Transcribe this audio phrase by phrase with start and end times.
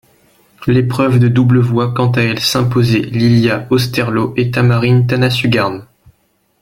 [0.65, 5.85] L'épreuve de double voit quant à elle s'imposer Lilia Osterloh et Tamarine Tanasugarn.